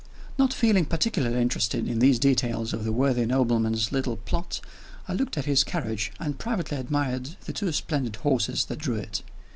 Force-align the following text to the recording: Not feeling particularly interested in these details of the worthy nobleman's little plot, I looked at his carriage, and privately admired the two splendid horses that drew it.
Not 0.35 0.51
feeling 0.51 0.85
particularly 0.85 1.39
interested 1.43 1.87
in 1.87 1.99
these 1.99 2.17
details 2.17 2.73
of 2.73 2.85
the 2.85 2.91
worthy 2.91 3.23
nobleman's 3.27 3.91
little 3.91 4.17
plot, 4.17 4.59
I 5.07 5.13
looked 5.13 5.37
at 5.37 5.45
his 5.45 5.63
carriage, 5.63 6.11
and 6.19 6.39
privately 6.39 6.77
admired 6.77 7.35
the 7.45 7.53
two 7.53 7.71
splendid 7.71 8.15
horses 8.15 8.65
that 8.65 8.79
drew 8.79 8.95
it. 8.95 9.21